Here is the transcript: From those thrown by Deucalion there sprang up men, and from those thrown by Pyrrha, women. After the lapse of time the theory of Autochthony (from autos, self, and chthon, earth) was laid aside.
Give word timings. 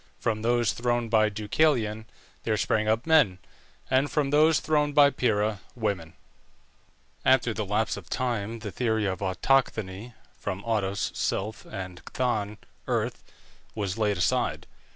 From 0.17 0.41
those 0.41 0.73
thrown 0.73 1.09
by 1.09 1.29
Deucalion 1.29 2.05
there 2.41 2.57
sprang 2.57 2.87
up 2.87 3.05
men, 3.05 3.37
and 3.87 4.09
from 4.09 4.31
those 4.31 4.59
thrown 4.59 4.93
by 4.93 5.11
Pyrrha, 5.11 5.59
women. 5.75 6.13
After 7.23 7.53
the 7.53 7.67
lapse 7.67 7.97
of 7.97 8.09
time 8.09 8.57
the 8.61 8.71
theory 8.71 9.05
of 9.05 9.21
Autochthony 9.21 10.15
(from 10.39 10.63
autos, 10.65 11.11
self, 11.13 11.65
and 11.67 12.03
chthon, 12.05 12.57
earth) 12.87 13.23
was 13.75 13.99
laid 13.99 14.17
aside. 14.17 14.65